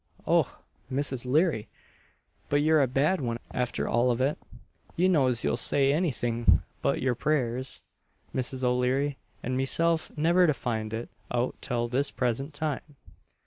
[0.25, 0.47] Och!
[0.91, 1.27] Mrs.
[1.27, 1.67] O'Leary,
[2.49, 4.57] but yer a bad one after all of it," &c.
[5.03, 7.83] "You knows you'll say any thing but your prayers,
[8.33, 8.63] Mrs.
[8.63, 12.95] O'Leary, and meself never to find it out till this present time!